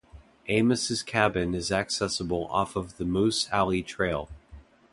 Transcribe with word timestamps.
Amos' 0.47 1.03
cabin 1.03 1.53
is 1.53 1.71
accessible 1.71 2.47
off 2.49 2.75
of 2.75 2.97
the 2.97 3.05
Moose 3.05 3.47
Alley 3.51 3.83
trail. 3.83 4.29